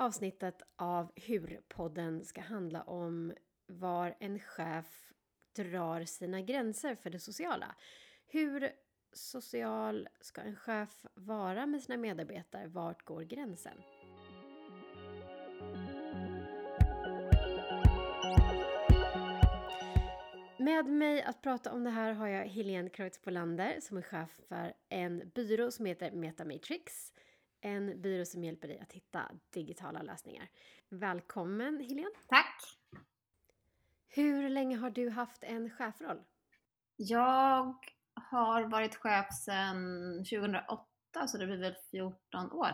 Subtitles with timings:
[0.00, 3.32] avsnittet av Hur-podden ska handla om
[3.66, 5.12] var en chef
[5.56, 7.74] drar sina gränser för det sociala.
[8.26, 8.72] Hur
[9.12, 12.66] social ska en chef vara med sina medarbetare?
[12.66, 13.82] Vart går gränsen?
[20.58, 24.40] Med mig att prata om det här har jag Helene Kreutz Polander som är chef
[24.48, 27.12] för en byrå som heter Metamatrix.
[27.60, 30.48] En byrå som hjälper dig att hitta digitala lösningar.
[30.88, 32.10] Välkommen Helene!
[32.28, 32.62] Tack!
[34.08, 36.20] Hur länge har du haft en chefroll?
[36.96, 37.74] Jag
[38.14, 42.70] har varit chef sedan 2008 så det blir väl 14 år.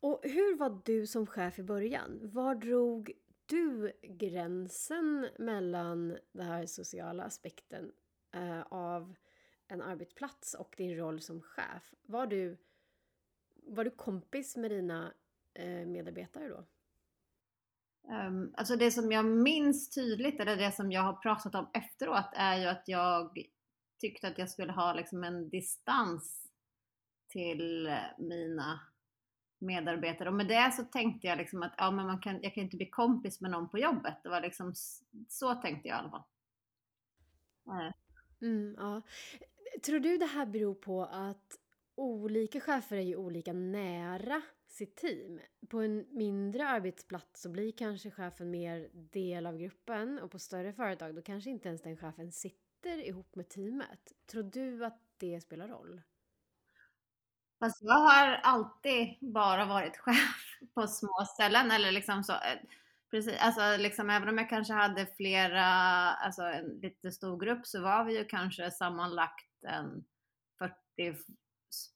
[0.00, 2.20] Och hur var du som chef i början?
[2.22, 3.12] Var drog
[3.46, 7.92] du gränsen mellan den här sociala aspekten
[8.34, 9.14] eh, av
[9.68, 11.94] en arbetsplats och din roll som chef?
[12.02, 12.58] Var du,
[13.66, 15.12] var du kompis med dina
[15.54, 16.66] eh, medarbetare då?
[18.08, 22.30] Um, alltså det som jag minns tydligt, eller det som jag har pratat om efteråt,
[22.32, 23.38] är ju att jag
[24.00, 26.48] tyckte att jag skulle ha liksom en distans
[27.28, 28.80] till mina
[29.58, 30.28] medarbetare.
[30.28, 32.76] Och med det så tänkte jag liksom att ja, men man kan, jag kan inte
[32.76, 34.16] bli kompis med någon på jobbet.
[34.22, 34.72] Det var liksom,
[35.28, 36.24] så tänkte jag i alla fall.
[38.40, 39.02] Mm, ja.
[39.82, 41.58] Tror du det här beror på att
[41.96, 45.40] olika chefer är ju olika nära sitt team?
[45.68, 50.72] På en mindre arbetsplats så blir kanske chefen mer del av gruppen och på större
[50.72, 54.12] företag då kanske inte ens den chefen sitter ihop med teamet.
[54.26, 56.02] Tror du att det spelar roll?
[57.58, 62.32] Fast jag har alltid bara varit chef på små ställen eller liksom så.
[62.32, 62.58] Eh,
[63.10, 65.64] precis, alltså liksom även om jag kanske hade flera,
[66.12, 70.04] alltså en lite stor grupp så var vi ju kanske sammanlagt en
[70.58, 71.16] 40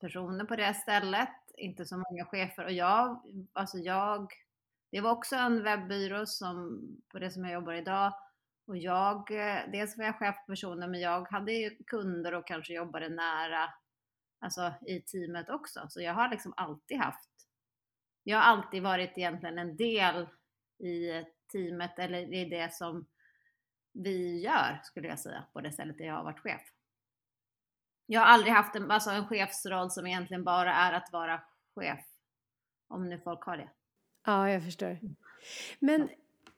[0.01, 1.29] personer på det stället.
[1.57, 3.23] Inte så många chefer och jag,
[3.53, 4.33] alltså jag,
[4.91, 8.15] det var också en webbyrå som, på det som jag jobbar idag.
[8.67, 12.47] Och jag, eh, dels var jag chef på personer men jag hade ju kunder och
[12.47, 13.71] kanske jobbade nära
[14.41, 15.87] alltså i teamet också.
[15.89, 17.31] Så jag har liksom alltid haft,
[18.23, 20.29] jag har alltid varit egentligen en del
[20.79, 23.07] i teamet eller i det som
[23.93, 26.63] vi gör skulle jag säga på det stället där jag har varit chef.
[28.13, 31.43] Jag har aldrig haft en, alltså en chefsroll som egentligen bara är att vara
[31.75, 32.01] chef.
[32.89, 33.69] Om nu folk har det.
[34.27, 34.99] Ja, jag förstår.
[35.79, 36.09] Men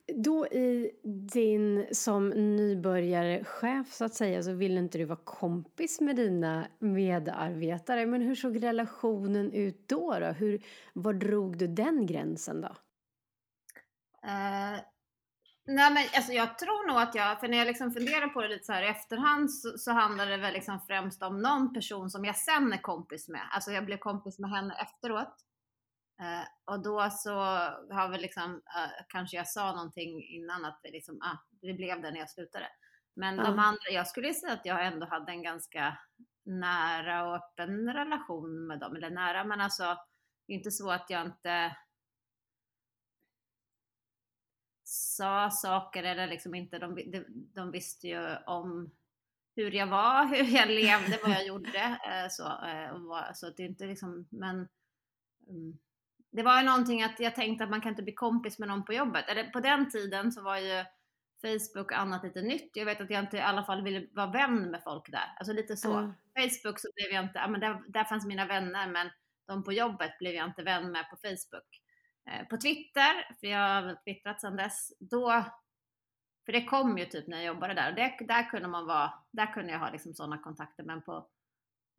[0.07, 0.91] då i
[1.37, 8.05] din som nybörjarchef så att säga så ville inte du vara kompis med dina medarbetare.
[8.05, 10.19] Men hur såg relationen ut då?
[10.19, 10.25] då?
[10.25, 12.75] Hur, var drog du den gränsen då?
[14.25, 14.79] Uh,
[15.65, 18.47] nej men alltså jag tror nog att jag, för när jag liksom funderar på det
[18.47, 22.09] lite så här i efterhand så, så handlar det väl liksom främst om någon person
[22.09, 23.49] som jag sen är kompis med.
[23.51, 25.35] Alltså jag blev kompis med henne efteråt.
[26.21, 27.33] Uh, och då så
[27.89, 32.01] har vi liksom, uh, kanske jag sa någonting innan att det liksom, ah, det blev
[32.01, 32.67] det när jag slutade.
[33.15, 33.45] Men mm.
[33.45, 35.97] de andra, jag skulle säga att jag ändå hade en ganska
[36.45, 38.95] nära och öppen relation med dem.
[38.95, 39.97] Eller nära, men alltså
[40.47, 41.75] det är inte så att jag inte
[44.93, 48.91] sa saker eller liksom inte, de, de, de visste ju om
[49.55, 51.99] hur jag var, hur jag levde, vad jag gjorde.
[52.07, 52.43] Uh, så,
[53.33, 54.67] så det är inte liksom, men
[55.47, 55.79] um,
[56.31, 58.85] det var ju någonting att jag tänkte att man kan inte bli kompis med någon
[58.85, 59.29] på jobbet.
[59.29, 60.85] Eller på den tiden så var ju
[61.41, 62.71] Facebook och annat lite nytt.
[62.73, 65.35] Jag vet att jag inte i alla fall ville vara vän med folk där.
[65.37, 65.97] Alltså lite så.
[65.97, 66.13] Mm.
[66.35, 69.09] Facebook så blev jag inte, ja men där, där fanns mina vänner men
[69.47, 71.82] de på jobbet blev jag inte vän med på Facebook.
[72.25, 75.45] Eh, på Twitter, för jag har väl twittrat sedan dess, då
[76.45, 77.91] för det kom ju typ när jag jobbade där.
[77.91, 80.83] Det, där kunde man vara, där kunde jag ha liksom sådana kontakter.
[80.83, 81.27] Men på,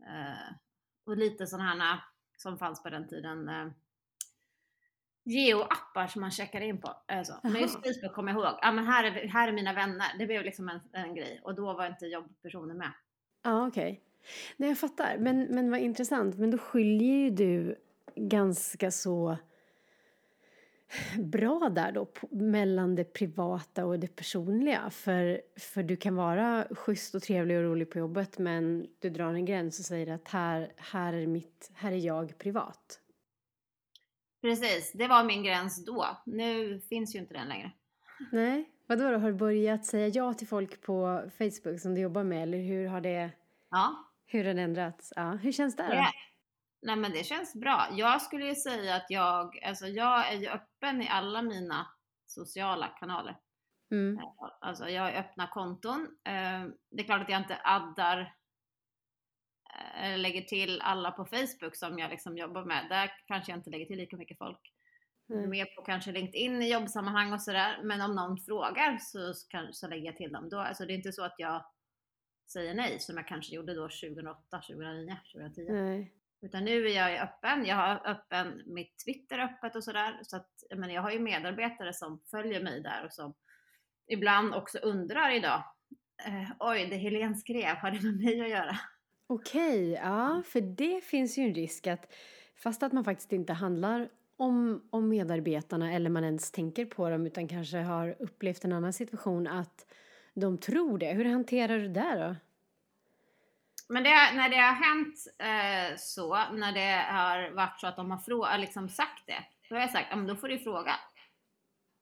[0.06, 0.54] eh,
[1.06, 2.00] och lite sådana här
[2.36, 3.66] som fanns på den tiden, eh,
[5.24, 6.96] geoappar som man checkar in på.
[7.08, 7.40] Alltså.
[7.42, 8.58] Men just Facebook kommer jag ihåg.
[8.62, 10.18] Ja, men här, är, här är mina vänner.
[10.18, 11.40] Det blev liksom en, en grej.
[11.44, 12.92] Och då var inte jobbpersoner med.
[13.42, 13.92] Ja, okej.
[13.92, 14.00] Okay.
[14.56, 15.18] Nej, jag fattar.
[15.18, 16.38] Men, men vad intressant.
[16.38, 17.76] Men då skiljer ju du
[18.16, 19.36] ganska så
[21.18, 24.90] bra där då mellan det privata och det personliga.
[24.90, 29.34] För, för du kan vara schysst och trevlig och rolig på jobbet men du drar
[29.34, 33.00] en gräns och säger att här, här, är, mitt, här är jag privat.
[34.42, 36.06] Precis, det var min gräns då.
[36.26, 37.70] Nu finns ju inte den längre.
[38.32, 39.18] Nej, vadå då?
[39.18, 42.86] Har du börjat säga ja till folk på Facebook som du jobbar med eller hur
[42.86, 43.30] har det,
[43.70, 44.10] ja.
[44.26, 45.12] hur har det ändrats?
[45.16, 45.92] Ja, hur känns det då?
[45.92, 46.12] Yeah.
[46.84, 47.88] Nej men det känns bra.
[47.92, 51.86] Jag skulle ju säga att jag, alltså jag är ju öppen i alla mina
[52.26, 53.36] sociala kanaler.
[53.90, 54.18] Mm.
[54.18, 54.24] Eh,
[54.60, 56.00] alltså jag öppnar konton.
[56.24, 58.34] Eh, det är klart att jag inte addar
[59.94, 62.86] eller lägger till alla på Facebook som jag liksom jobbar med.
[62.88, 64.72] Där kanske jag inte lägger till lika mycket folk.
[65.30, 65.50] mm.
[65.50, 67.80] mer på kanske LinkedIn i jobbsammanhang och sådär.
[67.82, 70.48] Men om någon frågar så, så, så lägger jag till dem.
[70.48, 71.64] Då, alltså det är inte så att jag
[72.52, 75.72] säger nej som jag kanske gjorde då 2008, 2009, 2010.
[75.72, 76.12] Nej.
[76.44, 77.66] Utan nu är jag öppen.
[77.66, 80.20] Jag har öppen mitt Twitter öppet och sådär.
[80.22, 83.34] Så att, jag, menar, jag har ju medarbetare som följer mig där och som
[84.06, 85.64] ibland också undrar idag.
[86.26, 88.78] Eh, Oj, det Helene skrev, har det med mig att göra?
[89.26, 92.12] Okej, ja, för det finns ju en risk att
[92.56, 97.26] fast att man faktiskt inte handlar om, om medarbetarna eller man ens tänker på dem
[97.26, 99.86] utan kanske har upplevt en annan situation att
[100.34, 101.12] de tror det.
[101.12, 102.36] Hur hanterar du det då?
[103.88, 108.10] Men det, när det har hänt eh, så, när det har varit så att de
[108.10, 110.94] har frå, liksom sagt det, då har jag sagt, ja men då får du fråga.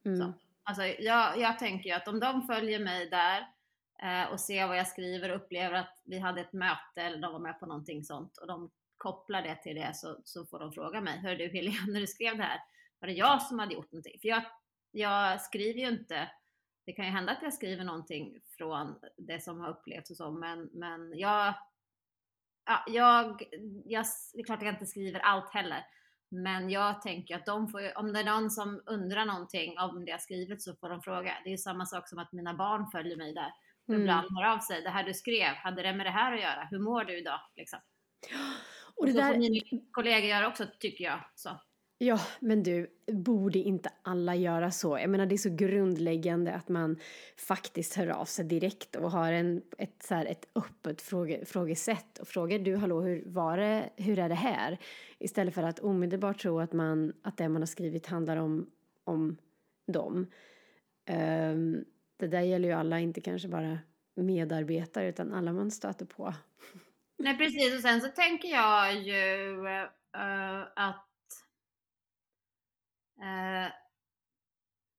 [0.04, 0.18] Mm.
[0.18, 0.32] Så.
[0.62, 3.46] Alltså, jag, jag tänker ju att om de följer mig där
[4.02, 7.32] eh, och ser vad jag skriver och upplever att vi hade ett möte eller de
[7.32, 10.72] var med på någonting sånt och de kopplar det till det så, så får de
[10.72, 12.60] fråga mig, hör du Helene, när du skrev det här,
[13.00, 14.18] var det jag som hade gjort någonting?
[14.20, 14.42] För jag,
[14.90, 16.30] jag skriver ju inte
[16.84, 20.30] det kan ju hända att jag skriver någonting från det som har upplevts och så,
[20.30, 21.54] men, men jag,
[22.72, 23.42] ja, jag,
[23.84, 25.86] jag, det är klart att jag inte skriver allt heller.
[26.28, 30.10] Men jag tänker att de får, om det är någon som undrar någonting om det
[30.10, 31.34] jag skrivit så får de fråga.
[31.44, 33.52] Det är ju samma sak som att mina barn följer mig där.
[33.88, 34.00] Mm.
[34.00, 34.82] Ibland hör av sig.
[34.82, 36.68] Det här du skrev, hade det med det här att göra?
[36.70, 37.40] Hur mår du idag?
[37.56, 37.78] Liksom.
[38.96, 39.32] Och det och så där...
[39.32, 41.20] får mina kollegor göra också, tycker jag.
[41.34, 41.50] Så.
[42.04, 44.98] Ja, men du, borde inte alla göra så?
[44.98, 46.98] Jag menar, det är så grundläggande att man
[47.36, 52.18] faktiskt hör av sig direkt och har en, ett, så här, ett öppet fråge, frågesätt
[52.18, 54.78] och frågar du, hallå, hur var det, hur är det här?
[55.18, 58.70] Istället för att omedelbart tro att, man, att det man har skrivit handlar om,
[59.04, 59.36] om
[59.86, 60.26] dem.
[61.10, 61.84] Um,
[62.16, 63.78] det där gäller ju alla, inte kanske bara
[64.14, 66.34] medarbetare, utan alla man stöter på.
[67.18, 67.74] Nej, precis.
[67.74, 71.11] Och sen så tänker jag ju uh, att
[73.20, 73.72] Eh,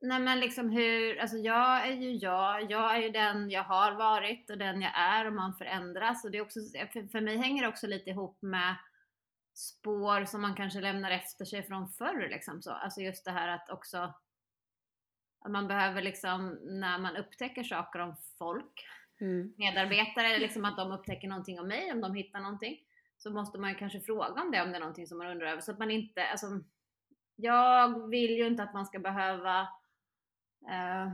[0.01, 3.92] nej men liksom hur, alltså jag är ju jag, jag är ju den jag har
[3.92, 6.25] varit och den jag är och man förändras.
[6.25, 6.60] Och det är också,
[6.94, 8.75] för, för mig hänger det också lite ihop med
[9.54, 12.30] spår som man kanske lämnar efter sig från förr.
[12.30, 12.71] Liksom så.
[12.71, 14.13] Alltså just det här att också
[15.44, 18.88] att man behöver liksom, när man upptäcker saker om folk,
[19.21, 19.54] mm.
[19.57, 22.77] medarbetare, liksom att de upptäcker någonting om mig, om de hittar någonting,
[23.18, 25.48] så måste man ju kanske fråga om det, om det är någonting som man undrar
[25.48, 25.62] över.
[25.62, 26.48] Så att man inte, alltså,
[27.35, 29.62] jag vill ju inte att man ska behöva
[30.69, 31.12] eh,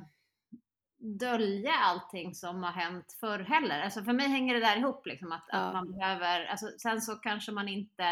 [1.00, 3.81] dölja allting som har hänt förr heller.
[3.81, 5.57] Alltså för mig hänger det där ihop liksom att, ja.
[5.57, 8.04] att man behöver, alltså sen så kanske man inte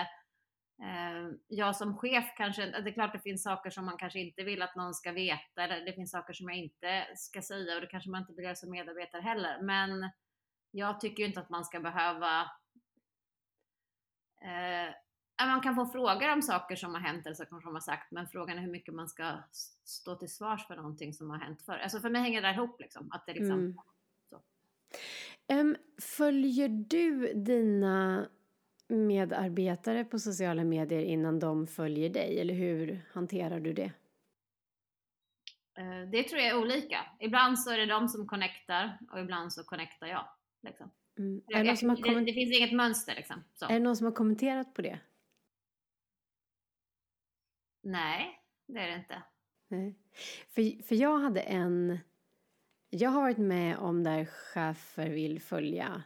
[0.83, 4.43] eh, jag som chef kanske, det är klart det finns saker som man kanske inte
[4.43, 7.81] vill att någon ska veta eller det finns saker som jag inte ska säga och
[7.81, 9.61] det kanske man inte vill göra som medarbetare heller.
[9.61, 10.09] Men
[10.71, 12.41] jag tycker ju inte att man ska behöva
[14.41, 14.93] eh,
[15.45, 18.27] man kan få frågor om saker som har hänt eller saker som har sagt, men
[18.27, 19.37] frågan är hur mycket man ska
[19.83, 21.77] stå till svars för någonting som har hänt förr.
[21.77, 23.11] Alltså för mig hänger det där ihop liksom.
[23.11, 23.77] Att det liksom mm.
[24.29, 24.41] så.
[25.53, 28.27] Um, följer du dina
[28.87, 33.91] medarbetare på sociala medier innan de följer dig, eller hur hanterar du det?
[35.79, 37.05] Uh, det tror jag är olika.
[37.19, 40.27] Ibland så är det de som connectar och ibland så connectar jag.
[40.63, 40.91] Liksom.
[41.17, 41.41] Mm.
[41.47, 43.43] Jag, det, det, finns inget mönster liksom.
[43.55, 43.65] Så.
[43.65, 44.99] Är det någon som har kommenterat på det?
[47.87, 49.23] Nej, det är det inte.
[49.67, 49.95] Nej.
[50.49, 51.99] För, för jag hade en...
[52.89, 56.03] Jag har varit med om där chefer vill följa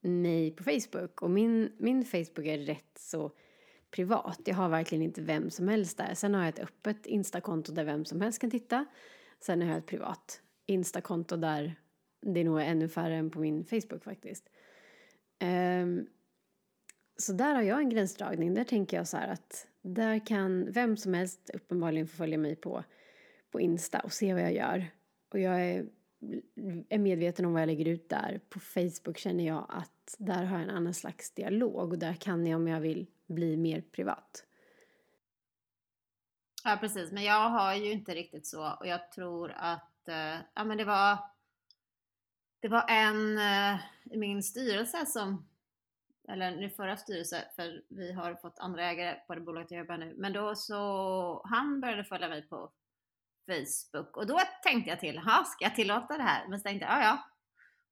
[0.00, 3.32] mig på Facebook och min, min Facebook är rätt så
[3.90, 4.40] privat.
[4.44, 6.14] Jag har verkligen inte vem som helst där.
[6.14, 8.84] Sen har jag ett öppet Instakonto där vem som helst kan titta.
[9.40, 11.74] Sen har jag ett privat Instakonto där
[12.20, 14.48] det är nog ännu färre än på min Facebook faktiskt.
[15.82, 16.06] Um,
[17.16, 18.54] så där har jag en gränsdragning.
[18.54, 22.56] Där tänker jag så här att där kan vem som helst uppenbarligen få följa mig
[22.56, 22.84] på,
[23.50, 24.86] på Insta och se vad jag gör.
[25.32, 25.86] Och jag är,
[26.88, 28.40] är medveten om vad jag lägger ut där.
[28.48, 32.46] På Facebook känner jag att där har jag en annan slags dialog och där kan
[32.46, 34.44] jag om jag vill bli mer privat.
[36.64, 40.64] Ja precis, men jag har ju inte riktigt så och jag tror att, eh, ja
[40.64, 41.18] men det var
[42.60, 45.48] det var en eh, i min styrelse som
[46.32, 49.98] eller nu förra styrelse, för vi har fått andra ägare på det bolaget jag jobbar
[49.98, 50.14] nu.
[50.18, 52.72] Men då så, han började följa mig på
[53.46, 56.48] Facebook och då tänkte jag till, ha ska jag tillåta det här?
[56.48, 57.18] Men så tänkte jag, ja ja,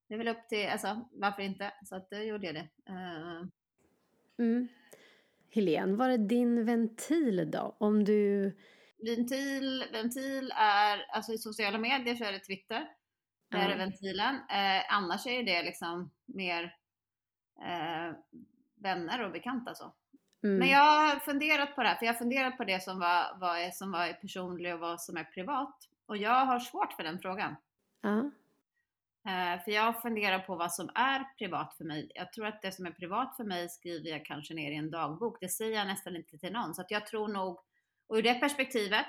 [0.09, 1.73] det är väl upp till, alltså varför inte?
[1.85, 2.69] Så att då gjorde jag det.
[2.91, 3.47] Uh...
[4.39, 4.69] Mm.
[5.51, 7.77] Helene, var är din ventil då?
[7.79, 8.53] Om du...
[8.99, 12.89] Ventil, ventil är, alltså i sociala medier så är det Twitter.
[13.51, 13.73] Där mm.
[13.73, 14.35] är ventilen.
[14.35, 16.77] Eh, annars är det liksom mer
[17.61, 18.17] eh,
[18.77, 19.93] vänner och bekanta så.
[20.43, 20.59] Mm.
[20.59, 23.39] Men jag har funderat på det här, för jag har funderat på det som var,
[23.41, 25.89] vad är, som var personligt och vad som är privat.
[26.07, 27.57] Och jag har svårt för den frågan.
[28.01, 28.31] Ja.
[29.27, 32.11] Eh, för jag funderar på vad som är privat för mig.
[32.15, 34.91] Jag tror att det som är privat för mig skriver jag kanske ner i en
[34.91, 35.41] dagbok.
[35.41, 36.75] Det säger jag nästan inte till någon.
[36.75, 37.59] Så att jag tror nog,
[38.07, 39.07] och ur det perspektivet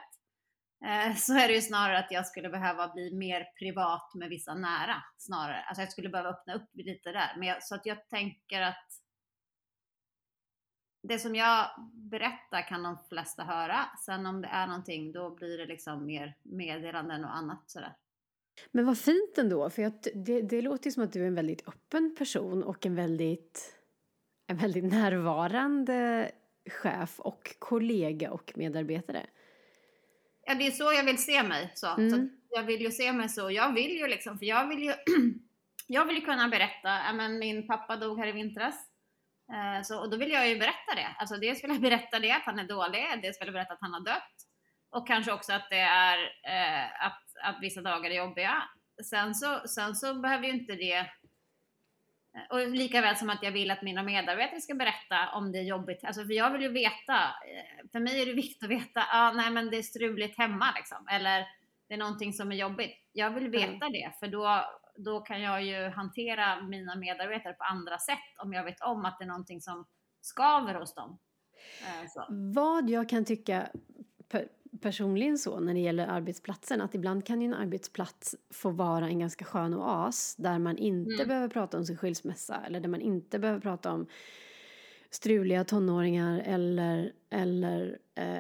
[0.86, 4.54] Eh, så är det ju snarare att jag skulle behöva bli mer privat med vissa
[4.54, 5.04] nära.
[5.18, 5.62] Snarare.
[5.62, 7.34] Alltså jag skulle behöva öppna upp lite där.
[7.38, 9.02] Men jag, så att jag tänker att
[11.04, 13.86] det som jag berättar kan de flesta höra.
[14.06, 17.96] Sen om det är någonting då blir det liksom mer meddelanden och annat sådär.
[18.72, 21.36] Men vad fint ändå, för jag, det, det låter ju som att du är en
[21.36, 23.80] väldigt öppen person och en väldigt,
[24.48, 26.32] en väldigt närvarande
[26.70, 29.26] chef och kollega och medarbetare.
[30.52, 31.72] Ja, det är så jag vill se mig.
[31.76, 31.88] Så.
[31.88, 32.10] Mm.
[32.10, 33.52] så jag vill ju se mig så.
[33.52, 34.94] Jag vill ju liksom, för jag vill ju,
[35.88, 38.76] jag vill ju kunna berätta, men min pappa dog här i vintras.
[39.54, 41.16] Eh, så, och då vill jag ju berätta det.
[41.20, 43.06] Alltså dels vill jag berätta det, att han är dålig.
[43.22, 44.36] Dels vill jag berätta att han har dött.
[44.92, 46.18] Och kanske också att det är,
[46.48, 48.64] eh, att, att vissa dagar är jobbiga.
[49.10, 51.06] Sen så, sen så behöver ju inte det
[52.50, 55.64] och lika väl som att jag vill att mina medarbetare ska berätta om det är
[55.64, 56.04] jobbigt.
[56.04, 57.16] Alltså för jag vill ju veta.
[57.16, 60.66] eh, För mig är det viktigt att veta, ah, nej men det är struligt hemma
[60.76, 61.08] liksom.
[61.12, 61.48] Eller
[61.88, 63.10] det är någonting som är jobbigt.
[63.12, 67.98] Jag vill veta det för då, då kan jag ju hantera mina medarbetare på andra
[67.98, 69.86] sätt om jag vet om att det är någonting som
[70.22, 71.20] skaver hos dem.
[71.82, 72.26] Eh, Så.
[72.30, 73.68] Vad jag kan tycka
[74.82, 79.20] personligen så när det gäller arbetsplatsen att ibland kan ju en arbetsplats få vara en
[79.20, 81.28] ganska skön oas där man inte Mm.
[81.28, 84.06] behöver prata om sin skilsmässa eller där man inte behöver prata om
[85.10, 88.40] struliga tonåringar eller, eller eh,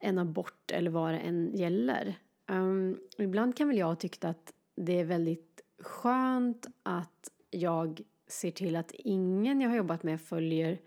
[0.00, 2.14] en abort eller vad det än gäller.
[2.48, 8.76] Um, ibland kan väl jag tycka att det är väldigt skönt att jag ser till
[8.76, 10.78] att ingen jag har jobbat med följer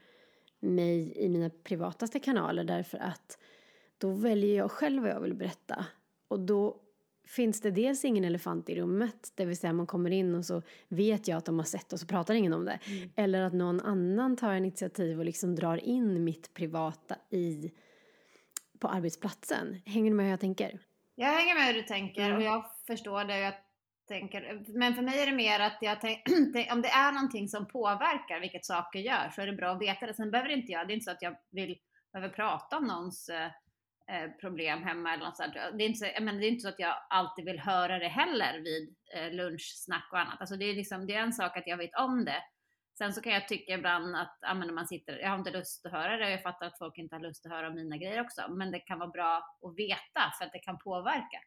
[0.60, 3.38] mig i mina privataste kanaler därför att
[3.98, 5.86] då väljer jag själv vad jag vill berätta.
[6.28, 6.82] Och då
[7.28, 10.62] finns det dels ingen elefant i rummet, det vill säga man kommer in och så
[10.88, 12.80] vet jag att de har sett och så pratar ingen om det.
[12.86, 13.10] Mm.
[13.16, 17.72] Eller att någon annan tar initiativ och liksom drar in mitt privata i
[18.80, 19.82] på arbetsplatsen.
[19.86, 20.80] Hänger du med hur jag tänker?
[21.16, 23.40] Jag hänger med hur du tänker och jag förstår det.
[23.40, 23.54] Jag
[24.08, 27.68] tänker, men för mig är det mer att jag tänk, om det är någonting som
[27.68, 30.14] påverkar vilket saker gör så är det bra att veta det.
[30.14, 31.78] Sen behöver inte jag, det är inte så att jag vill,
[32.14, 33.52] behöver prata om någons eh,
[34.42, 35.54] problem hemma eller något sånt.
[35.54, 38.08] Det är, inte så, men det är inte så att jag alltid vill höra det
[38.08, 40.40] heller vid eh, lunchsnack och annat.
[40.40, 42.44] Alltså det, är liksom, det är en sak att jag vet om det.
[42.98, 45.52] Sen så kan jag tycka ibland att ja, men när man sitter, jag har inte
[45.52, 47.98] lust att höra det och jag fattar att folk inte har lust att höra mina
[47.98, 48.48] grejer också.
[48.50, 51.42] Men det kan vara bra att veta för att det kan påverka.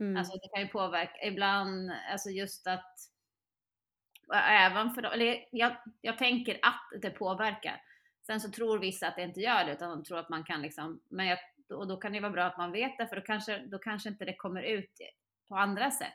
[0.00, 0.16] Mm.
[0.16, 2.94] Alltså det kan ju påverka ibland, alltså just att
[4.34, 7.82] även för eller jag, jag tänker att det påverkar.
[8.26, 10.62] Sen så tror vissa att det inte gör det utan de tror att man kan
[10.62, 11.38] liksom, men jag,
[11.70, 14.08] och då kan det vara bra att man vet det för då kanske, då kanske
[14.08, 14.92] inte det kommer ut
[15.48, 16.14] på andra sätt.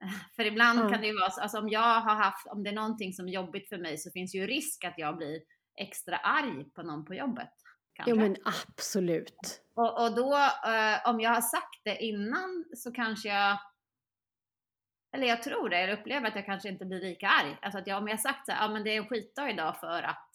[0.36, 0.88] För ibland Ja.
[0.88, 3.28] kan det ju vara så, alltså om jag har haft, om det är någonting som
[3.28, 5.40] är jobbigt för mig så finns ju risk att jag blir
[5.76, 7.50] extra arg på någon på jobbet.
[7.92, 8.10] Kanske.
[8.10, 9.62] Jo men absolut.
[9.74, 10.34] Och, och då,
[10.72, 13.58] eh, om jag har sagt det innan så kanske jag,
[15.12, 17.58] eller jag tror det, eller upplever att jag kanske inte blir lika arg.
[17.62, 19.80] Alltså att jag, om jag sagt så här, ja men det är en skitdag idag
[19.80, 20.27] för att,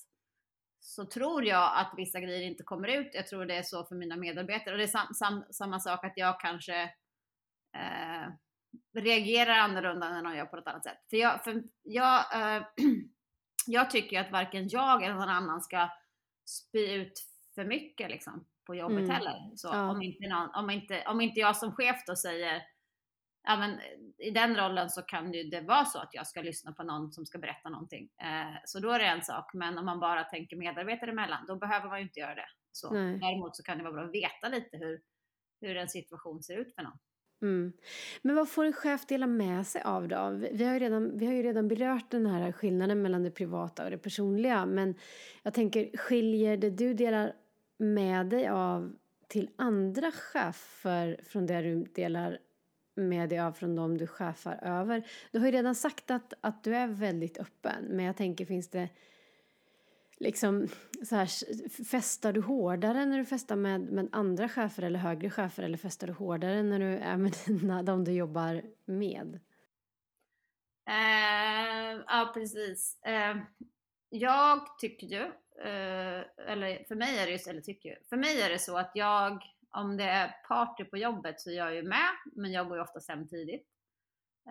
[0.85, 3.11] så tror jag att vissa grejer inte kommer ut.
[3.13, 4.71] Jag tror det är så för mina medarbetare.
[4.71, 6.81] Och det är sam, sam, samma sak att jag kanske
[7.77, 8.27] eh,
[8.97, 10.97] reagerar annorlunda än någon gör på något annat sätt.
[11.09, 12.17] För jag, för jag,
[12.57, 12.63] eh,
[13.67, 15.89] jag tycker att varken jag eller någon annan ska
[16.45, 17.13] spy ut
[17.55, 19.09] för mycket liksom, på jobbet Mm.
[19.09, 19.51] heller.
[19.55, 19.89] Så Ja.
[19.91, 22.61] om, inte någon, om, inte, om inte jag som chef då säger
[23.43, 23.79] Ja, men
[24.17, 27.11] I den rollen så kan ju det vara så att jag ska lyssna på någon
[27.11, 28.09] som ska berätta någonting.
[28.21, 29.53] Eh, så då är det en sak.
[29.53, 32.47] Men om man bara tänker medarbetare emellan, då behöver man ju inte göra det.
[32.71, 32.93] Så.
[32.93, 33.19] Nej.
[33.19, 35.01] Däremot så kan det vara bra att veta lite hur,
[35.61, 36.99] hur en situation ser ut för någon.
[37.41, 37.73] Mm.
[38.21, 40.29] Men vad får en chef dela med sig av då?
[40.29, 43.31] Vi vi har, ju redan, vi har ju redan berört den här skillnaden mellan det
[43.31, 44.65] privata och det personliga.
[44.65, 44.95] Men
[45.43, 47.33] jag tänker, skiljer det du delar
[47.77, 48.95] med dig av
[49.27, 52.39] till andra chefer från det du delar
[52.95, 55.07] med dig av från dem du chefar över?
[55.31, 57.85] Du har ju redan sagt att, att du är väldigt öppen.
[57.89, 58.89] Men jag tänker, finns det
[60.23, 60.67] liksom
[61.03, 61.29] så här,
[61.83, 66.07] festar du hårdare när du festar med, med andra chefer eller högre chefer eller festar
[66.07, 69.39] du hårdare när du är med dina, de du jobbar med?
[70.89, 72.99] Uh, ja, precis.
[73.07, 73.43] Uh,
[74.09, 78.41] jag tycker ju, uh, eller för mig är det ju, eller tycker ju, för mig
[78.41, 79.43] är det så att jag,
[79.73, 82.83] om det är party på jobbet så är jag ju med, men jag går ju
[82.83, 83.67] oftast hem tidigt.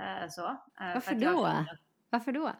[0.01, 0.47] Eh, så.
[0.49, 1.45] Eh, för Varför jag då?
[1.45, 1.67] att-
[2.11, 2.53] Varför då?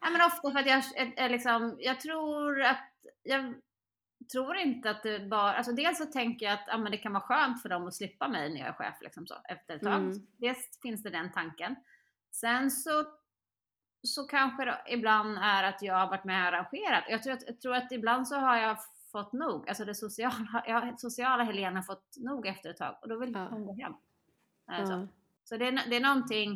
[0.00, 2.90] Ja, men ofta för att jag är, är liksom, jag tror att
[3.22, 3.54] jag,
[4.32, 7.12] tror inte att det bara, alltså dels så tänker jag att ja, men det kan
[7.12, 9.82] vara skönt för dem att slippa mig när jag är chef liksom så, efter ett
[9.82, 9.94] tag.
[9.94, 10.26] Mm.
[10.36, 11.76] Dels finns det den tanken.
[12.32, 13.04] Sen så,
[14.02, 17.04] så kanske det ibland är att jag har varit med och arrangerat.
[17.08, 18.76] Jag tror att, jag tror att ibland så har jag
[19.12, 23.08] fått nog, alltså det sociala, jag, sociala Helena har fått nog efter ett tag och
[23.08, 23.48] då vill Ja.
[23.50, 23.92] hon gå hem.
[24.66, 24.94] Alltså.
[24.94, 25.06] Ja.
[25.44, 26.52] Så det är, det är någonting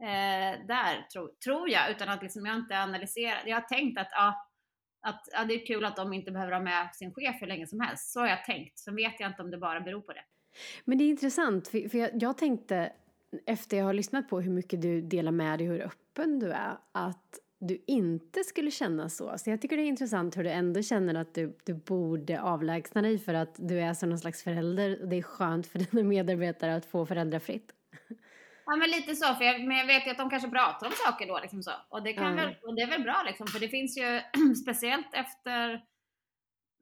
[0.00, 3.42] eh, där, tro, tror jag, utan att liksom jag inte analyserat.
[3.46, 4.46] Jag har tänkt att, ja,
[5.00, 7.66] att ja, det är kul att de inte behöver ha med sin chef hur länge
[7.66, 8.12] som helst.
[8.12, 8.78] Så har jag tänkt.
[8.78, 10.24] Sen vet jag inte om det bara beror på det.
[10.84, 12.92] Men det är intressant, för, för jag, jag tänkte
[13.46, 16.78] efter jag har lyssnat på hur mycket du delar med dig, hur öppen du är,
[16.92, 19.38] att du inte skulle känna så.
[19.38, 23.02] Så jag tycker det är intressant hur du ändå känner att du, du borde avlägsna
[23.02, 26.08] dig för att du är som någon slags förälder och det är skönt för dina
[26.08, 27.72] medarbetare att få föräldrafritt.
[28.66, 30.92] Ja men lite så, för jag, men jag vet ju att de kanske pratar om
[31.06, 31.72] saker då liksom så.
[31.88, 32.44] Och det, kan Ja.
[32.44, 34.20] väl, och det är väl bra liksom, för det finns ju
[34.62, 35.72] speciellt efter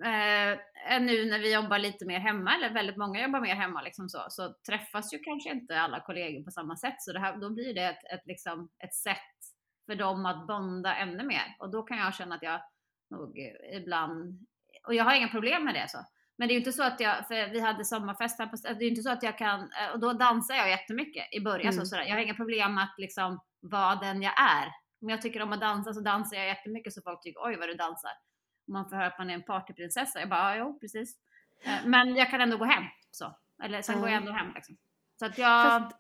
[0.04, 4.08] eh, nu när vi jobbar lite mer hemma, eller väldigt många jobbar mer hemma liksom
[4.08, 6.94] så, så träffas ju kanske inte alla kollegor på samma sätt.
[6.99, 9.38] Så det här, då blir det ett, ett, liksom, ett sätt
[9.88, 11.57] för dem att bonda ännu mer.
[11.59, 12.61] Och då kan jag känna att jag
[13.11, 14.47] nog eh, ibland,
[14.87, 15.99] och jag har inga problem med det så.
[16.38, 18.68] Men det är ju inte så att jag, för vi hade sommarfest här på, det
[18.68, 21.73] är ju inte så att jag kan, eh, och då dansar jag jättemycket i början.
[21.73, 21.80] Mm.
[21.85, 22.02] Så, sådär.
[22.02, 24.66] Jag har inga problem att liksom vara den jag är.
[25.02, 27.68] Om jag tycker om att dansa så dansar jag jättemycket så folk tycker oj vad
[27.68, 28.11] du dansar.
[28.66, 30.21] Man får höra att man är en partyprinsessa.
[30.21, 31.16] Jag bara, ja, jo precis.
[31.64, 33.37] Eh, Men jag kan ändå gå hem så.
[33.62, 34.00] Eller sen Ja.
[34.00, 34.76] går jag ändå hem liksom.
[35.18, 35.97] Så att jag, Fast,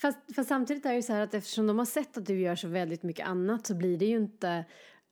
[0.00, 2.40] fast, fast samtidigt är det ju så här att eftersom de har sett att du
[2.40, 4.64] gör så väldigt mycket annat så blir det ju inte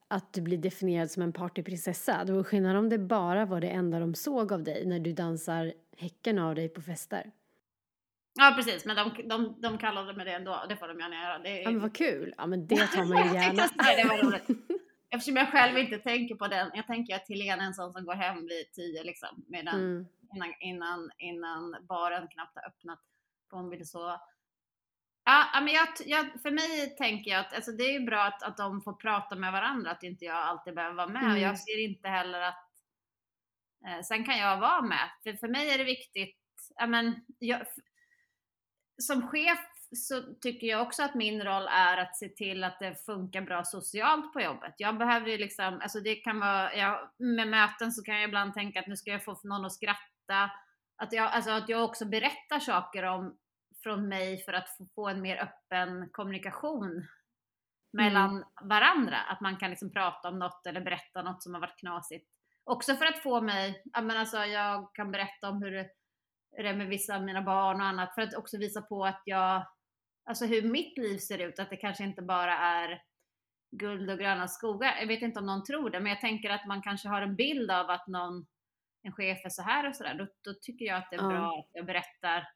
[0.09, 2.25] att du blir definierad som en partyprinsessa.
[2.25, 5.13] Det var skillnad om det bara var det enda de såg av dig när du
[5.13, 7.31] dansar häcken av dig på fester.
[8.39, 10.65] ja precis, men de, de, de kallade mig det ändå.
[10.69, 11.39] Det får de gärna göra.
[11.39, 12.35] Det är, Ja men vad kul!
[12.39, 13.63] Ja men det tar man ju gärna.
[13.63, 14.45] tänkte säga det var roligt.
[15.11, 16.71] Eftersom jag själv inte tänker på den.
[16.75, 19.45] Jag tänker att Helena är en sån som går hem vid tio liksom.
[19.49, 20.07] Medan Mm.
[20.35, 22.99] innan, innan, innan baren knappt har öppnat.
[23.51, 24.21] För hon vill så.
[25.29, 28.43] Ja, men jag, jag, för mig tänker jag att alltså det är ju bra att,
[28.43, 31.23] att de får prata med varandra, att inte jag alltid behöver vara med.
[31.23, 31.43] Och Mm.
[31.43, 32.67] jag ser inte heller att
[33.87, 35.11] eh, sen kan jag vara med.
[35.23, 36.37] För, för mig är det viktigt,
[36.77, 37.61] ja, men, jag,
[39.03, 39.59] som chef
[39.97, 43.65] så tycker jag också att min roll är att se till att det funkar bra
[43.65, 44.75] socialt på jobbet.
[44.79, 48.55] Jag behöver ju liksom, alltså det kan vara, jag, med möten så kan jag ibland
[48.55, 50.51] tänka att nu ska jag få någon att skratta.
[50.97, 53.39] Att jag, alltså att jag också berättar saker om,
[53.87, 57.07] från mig för att få, en mer öppen kommunikation
[57.93, 59.17] mellan varandra.
[59.17, 62.29] Att man kan liksom prata om något eller berätta något som har varit knasigt.
[62.65, 66.77] Också för att få mig, ja men alltså jag kan berätta om hur det är
[66.77, 68.15] med vissa av mina barn och annat.
[68.15, 69.67] För att också visa på att jag,
[70.25, 71.59] alltså hur mitt liv ser ut.
[71.59, 73.03] Att det kanske inte bara är
[73.71, 74.97] guld och gröna skogar.
[75.01, 77.37] Jag vet inte om någon tror det, men jag tänker att man kanske har en
[77.37, 78.47] bild av att någon,
[79.03, 80.15] en chef är så här och så där.
[80.15, 82.56] Då, då tycker jag att det är bra att jag berättar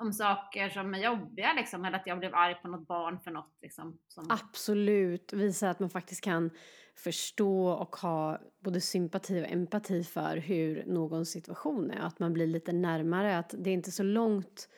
[0.00, 1.84] om saker som är jobbiga liksom.
[1.84, 3.98] Eller att jag blev arg på något barn för något liksom.
[4.08, 6.50] Som, Absolut, visa att man faktiskt kan
[6.96, 12.00] förstå och ha både sympati och empati för hur någons situation är.
[12.00, 14.68] Att man blir lite närmare, att det är inte så långt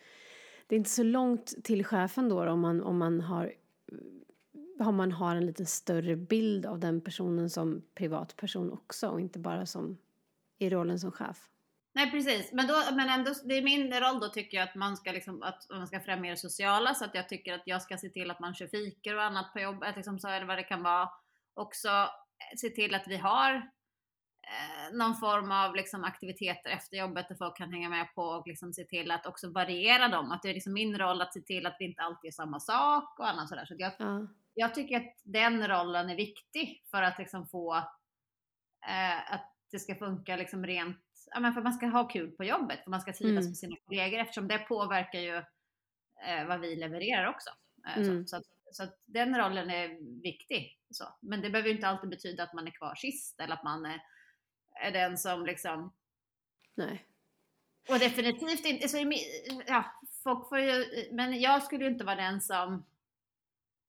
[0.67, 3.53] det är inte så långt till chefen då om man, om man har
[4.79, 9.39] om man har en lite större bild av den personen som privatperson också och inte
[9.39, 9.99] bara som
[10.59, 11.52] i rollen som chef.
[11.95, 14.97] Nej precis, men, då, men ändå, det är min roll då tycker jag att man
[14.97, 17.99] ska, liksom, att man ska främja det sociala så att jag tycker att jag ska
[17.99, 20.63] se till att man kör fikor och annat på jobbet liksom så, eller vad det
[20.63, 21.09] kan vara.
[21.55, 27.29] Också eh, se till att vi har eh, någon form av liksom, aktiviteter efter jobbet
[27.29, 30.33] där folk kan hänga med på och liksom, se till att också variera dem.
[30.33, 32.61] Att det är liksom min roll att se till att vi inte alltid gör samma
[32.61, 33.67] sak och annat sådär.
[33.67, 37.75] Så jag, Ja, jag tycker att den rollen är viktig för att liksom få
[38.89, 40.99] eh, att det ska funka liksom rent,
[41.35, 43.47] för att man ska ha kul på jobbet, för man ska trivas Mm.
[43.51, 45.37] med sina kollegor eftersom det påverkar ju
[46.27, 47.51] eh, vad vi levererar också.
[47.87, 48.27] Eh, Mm.
[48.27, 48.43] så, så,
[48.73, 49.89] så att den rollen är
[50.23, 50.79] viktig.
[50.91, 51.05] Så.
[51.21, 53.87] Men det behöver ju inte alltid betyda att man är kvar sist eller att man
[53.87, 54.01] är,
[54.81, 55.93] är den som liksom
[56.75, 57.07] nej.
[57.89, 59.13] och definitivt inte, så
[59.67, 59.85] ja,
[60.23, 62.85] folk får ju, men jag skulle ju inte vara den som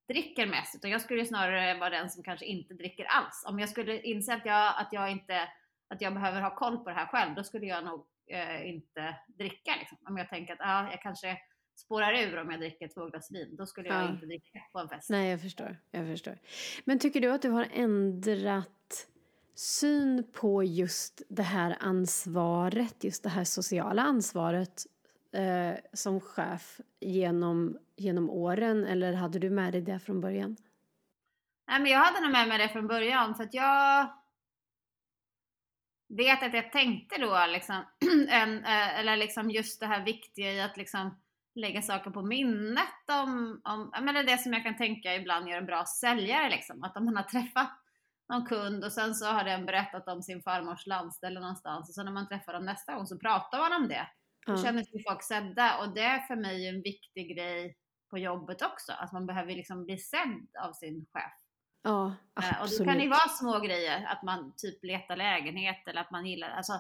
[0.07, 3.43] dricker mest, utan jag skulle ju snarare vara den som kanske inte dricker alls.
[3.47, 5.49] Om jag skulle inse att jag, att jag inte,
[5.93, 9.15] att jag behöver ha koll på det här själv, då skulle jag nog eh, inte
[9.27, 9.71] dricka.
[9.79, 9.97] Liksom.
[10.07, 11.37] Om jag tänker att ah, jag kanske
[11.75, 14.09] spårar ur om jag dricker två glas vin, då skulle jag Ja.
[14.09, 15.09] inte dricka på en fest.
[15.09, 15.77] Nej, jag förstår.
[15.91, 16.37] Jag förstår.
[16.85, 19.07] Men tycker du att du har ändrat
[19.55, 24.81] syn på just det här ansvaret, just det här sociala ansvaret
[25.33, 30.57] eh, som chef genom, genom åren eller hade du med dig det från början?
[31.67, 34.07] Nej, men jag hade nog med mig det från början för att jag
[36.17, 37.85] vet att jag tänkte då liksom,
[38.29, 41.21] en, eh, eller liksom just det här viktiga i att liksom
[41.55, 45.49] lägga saker på minnet om, om men det är det som jag kan tänka ibland
[45.49, 46.83] gör en bra säljare liksom.
[46.83, 47.71] Att om man har träffat
[48.29, 52.05] någon kund och sen så har den berättat om sin farmors landställe någonstans och sen
[52.05, 54.07] när man träffar dem nästa gång så pratar man om det.
[54.45, 57.77] Då känner sig folk sedda och det är för mig en viktig grej
[58.09, 58.91] på jobbet också.
[58.91, 61.42] Att man behöver liksom bli sedd av sin chef.
[61.83, 62.79] Ja, absolut.
[62.79, 66.25] Och det kan ju vara små grejer, att man typ letar lägenhet eller att man
[66.25, 66.73] gillar, alltså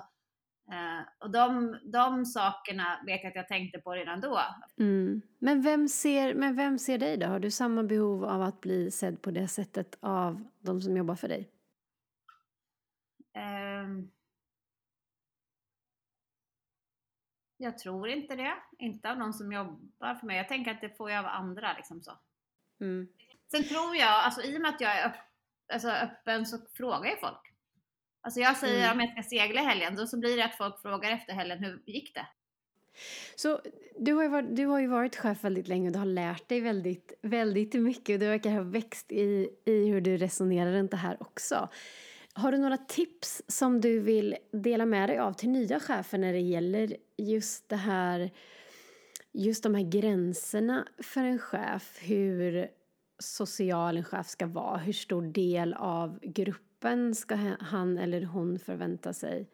[0.69, 4.41] Uh, och de, de sakerna vet jag att jag tänkte på redan då.
[4.77, 5.21] Mm.
[5.39, 7.27] Men, vem ser, men vem ser dig då?
[7.27, 11.15] Har du samma behov av att bli sedd på det sättet av de som jobbar
[11.15, 11.49] för dig?
[13.37, 14.05] Uh,
[17.57, 18.53] jag tror inte det.
[18.77, 20.37] Inte av de som jobbar för mig.
[20.37, 21.73] Jag tänker att det får jag av andra.
[21.73, 22.11] Liksom så.
[22.81, 23.07] Mm.
[23.55, 25.15] Sen tror jag, alltså, i och med att jag är öpp,
[25.73, 27.53] alltså, öppen så frågar ju folk.
[28.21, 28.93] Alltså jag säger mm.
[28.93, 31.63] om jag ska segla i helgen, då så blir det att folk frågar efter helgen,
[31.63, 32.27] hur gick det?
[33.35, 33.61] Så
[33.99, 36.49] du har, ju varit, du har ju varit chef väldigt länge och du har lärt
[36.49, 40.91] dig väldigt, väldigt mycket och du verkar ha växt i, i hur du resonerar runt
[40.91, 41.69] det här också.
[42.33, 46.33] Har du några tips som du vill dela med dig av till nya chefer när
[46.33, 48.31] det gäller just det här,
[49.31, 52.69] just de här gränserna för en chef, hur
[53.23, 59.13] social en chef ska vara, hur stor del av gruppen ska han eller hon förvänta
[59.13, 59.49] sig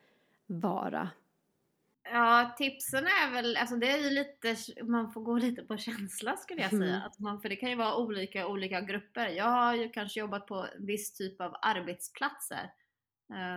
[0.47, 1.09] vara?
[2.11, 6.37] Ja, tipsen är väl, alltså det är ju lite, man får gå lite på känsla
[6.37, 6.95] skulle jag säga.
[6.95, 7.01] Mm.
[7.01, 9.27] Att man, för det kan ju vara olika olika grupper.
[9.27, 12.71] Jag har ju kanske jobbat på viss typ av arbetsplatser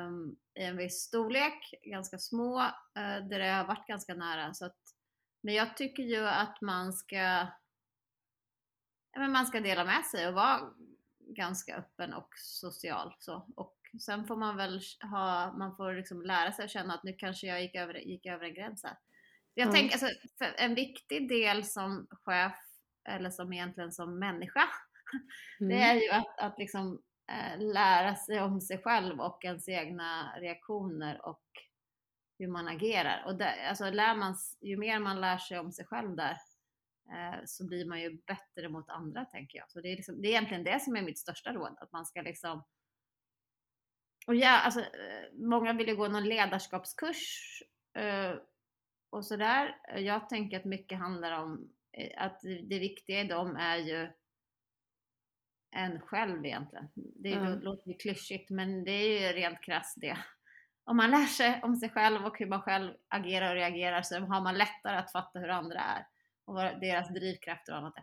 [0.07, 4.55] um, i en viss storlek, ganska små, uh, där det har varit ganska nära.
[4.55, 4.79] Så att,
[5.40, 7.46] men jag tycker ju att man ska,
[9.16, 10.61] men man ska dela med sig och vara
[11.18, 13.14] ganska öppen och social.
[13.18, 13.46] Så.
[13.57, 17.12] Och sen får man väl ha, man får liksom lära sig att känna att nu
[17.12, 18.96] kanske jag gick över, gick över en gräns här.
[19.55, 19.75] Jag mm.
[19.75, 20.07] tänker, alltså,
[20.57, 22.57] en viktig del som chef,
[23.09, 24.68] eller som egentligen som människa,
[25.61, 25.68] mm.
[25.68, 30.33] det är ju att, att liksom, äh, lära sig om sig själv och ens egna
[30.40, 31.42] reaktioner och
[32.38, 33.25] hur man agerar.
[33.27, 36.37] Och det, alltså, lär man, ju mer man lär sig om sig själv där,
[37.44, 39.70] så blir man ju bättre mot andra tänker jag.
[39.70, 42.07] Så det är, liksom, det är egentligen det som är mitt största råd, att man
[42.07, 42.64] ska liksom
[44.27, 47.62] och ja, alltså, eh, många vill ju gå någon ledarskapskurs
[47.94, 48.35] eh,
[49.11, 49.77] och sådär.
[49.96, 51.72] Jag tänker att mycket handlar om
[52.16, 54.09] att det viktiga i dem är ju
[55.70, 56.88] en själv egentligen.
[56.94, 57.61] Det mm.
[57.61, 60.18] låter ju klyschigt men det är ju rent krasst det.
[60.85, 64.18] Om man lär sig om sig själv och hur man själv agerar och reagerar så
[64.18, 66.07] har man lättare att fatta hur andra är
[66.44, 67.94] och deras drivkrafter och annat.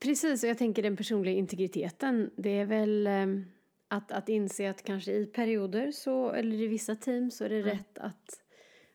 [0.00, 3.44] Precis, och jag tänker den personliga integriteten, det är väl ehm,
[3.88, 7.60] att, att inse att kanske i perioder så, eller i vissa team så är det
[7.60, 7.70] mm.
[7.70, 8.42] rätt att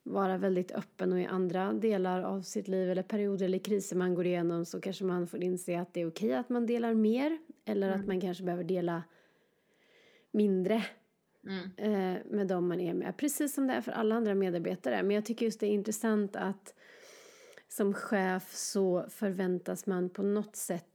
[0.04, 4.16] vara väldigt öppen och i andra delar av sitt liv eller perioder eller kriser man
[4.16, 7.38] går igenom så kanske man får inse att det är okej att man delar mer
[7.66, 8.00] eller mm.
[8.00, 9.04] att man kanske behöver dela
[10.32, 10.86] mindre
[11.48, 11.70] mm.
[11.78, 13.18] eh, med dem man är med.
[13.18, 15.04] Precis som det är för alla andra medarbetare.
[15.04, 16.74] Men jag tycker just det är intressant att
[17.72, 20.86] som chef så förväntas man på något sätt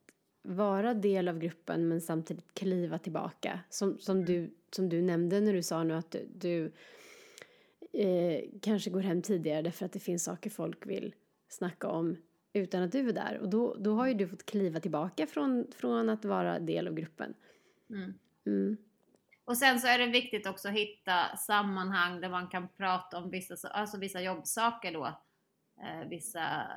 [0.43, 3.61] vara del av gruppen men samtidigt kliva tillbaka.
[3.71, 6.73] Som, som, du, som du nämnde när du sa nu att du, du
[7.93, 11.15] eh, kanske går hem tidigare därför att det finns saker folk vill
[11.49, 12.17] snacka om
[12.53, 13.39] utan att du är där.
[13.39, 16.95] Och då, då har ju du fått kliva tillbaka från, från att vara del av
[16.95, 17.35] gruppen.
[17.91, 18.15] Mm.
[18.47, 18.77] Mm.
[19.45, 23.31] Och sen så är det viktigt också att hitta sammanhang där man kan prata om
[23.31, 25.26] vissa, alltså vissa jobbsaker då
[26.09, 26.69] vissa,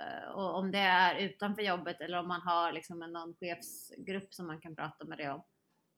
[0.00, 4.34] eh, och om det är utanför jobbet eller om man har liksom en, någon chefsgrupp
[4.34, 5.44] som man kan prata med det om.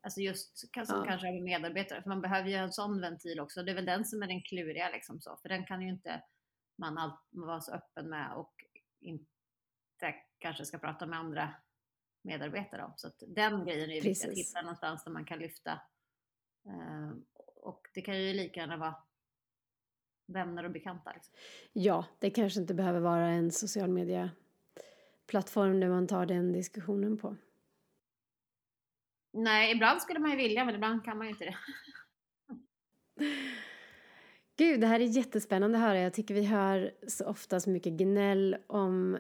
[0.03, 1.05] Alltså just som ja.
[1.07, 3.63] kanske har medarbetare, för man behöver ju en sån ventil också.
[3.63, 6.23] Det är väl den som är den kluriga liksom så, för den kan ju inte
[6.79, 8.65] man all, vara så öppen med och
[9.01, 9.27] inte
[10.39, 11.55] kanske ska prata med andra
[12.23, 12.93] medarbetare om.
[12.97, 15.73] Så att den grejen är ju viktig, att hitta någonstans där man kan lyfta.
[16.67, 17.11] Eh,
[17.57, 18.95] och det kan ju lika gärna vara
[20.27, 21.13] vänner och bekanta.
[21.13, 21.35] Liksom.
[21.73, 24.31] Ja, det kanske inte behöver vara en social media
[25.27, 27.37] plattform där man tar den diskussionen på.
[29.33, 31.57] Nej, ibland skulle man ju vilja men ibland kan man ju inte det.
[34.59, 36.01] Gud, det här är jättespännande att höra.
[36.01, 39.19] Jag tycker vi hör så ofta så mycket gnäll om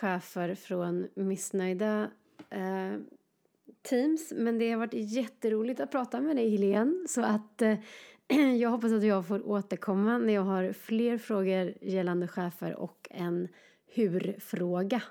[0.00, 2.10] chefer från missnöjda
[2.50, 2.96] eh,
[3.82, 4.32] teams.
[4.36, 7.08] Men det har varit jätteroligt att prata med dig Helene.
[7.08, 7.78] Så att eh,
[8.60, 13.48] jag hoppas att jag får återkomma när jag har fler frågor gällande chefer och en
[13.86, 15.02] hur-fråga.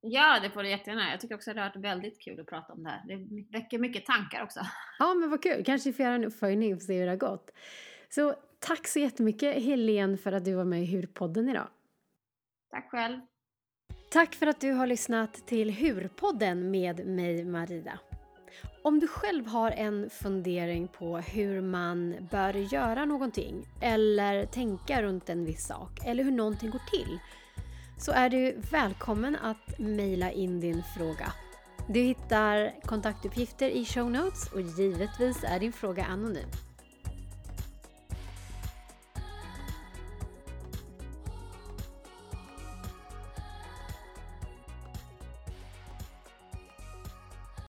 [0.00, 1.10] Ja, det får du jättegärna.
[1.10, 3.02] Jag tycker också att det har varit väldigt kul att prata om det här.
[3.06, 4.60] Det väcker mycket tankar också.
[4.98, 5.64] Ja, men vad kul.
[5.64, 7.50] Kanske får göra en uppföljning och se hur det har gått.
[8.08, 11.68] Så tack så jättemycket Helene för att du var med i Hurpodden idag.
[12.70, 13.20] Tack själv.
[14.10, 17.98] Tack för att du har lyssnat till Hurpodden med mig Maria.
[18.82, 25.28] Om du själv har en fundering på hur man bör göra någonting eller tänka runt
[25.28, 27.18] en viss sak eller hur någonting går till
[27.98, 31.32] så är du välkommen att mejla in din fråga.
[31.88, 36.48] Du hittar kontaktuppgifter i show notes och givetvis är din fråga anonym.